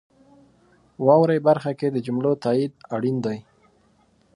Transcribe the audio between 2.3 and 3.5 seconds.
تایید اړین دی.